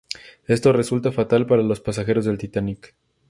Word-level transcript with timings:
Esto 0.47 0.73
resultó 0.73 1.11
fatal 1.11 1.45
para 1.45 1.61
los 1.61 1.79
pasajeros 1.79 2.25
del 2.25 2.39
"Titanic". 2.39 2.95